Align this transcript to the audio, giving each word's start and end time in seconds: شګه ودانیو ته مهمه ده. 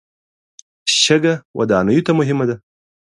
شګه 1.01 1.33
ودانیو 1.57 2.05
ته 2.07 2.11
مهمه 2.19 2.45
ده. 2.49 2.55